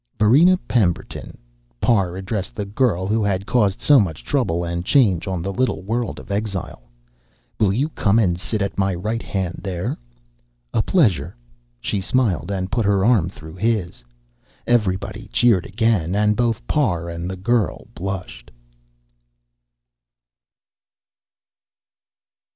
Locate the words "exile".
6.31-6.89